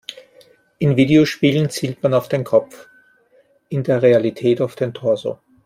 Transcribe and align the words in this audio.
In 0.79 0.97
Videospielen 0.97 1.69
zielt 1.69 2.01
man 2.01 2.15
auf 2.15 2.27
den 2.27 2.43
Kopf, 2.43 2.89
in 3.69 3.83
der 3.83 4.01
Realität 4.01 4.59
auf 4.59 4.73
den 4.75 4.95
Torso. 4.95 5.37